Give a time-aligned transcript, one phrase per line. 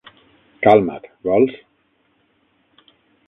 [0.67, 1.59] Calma't, vols?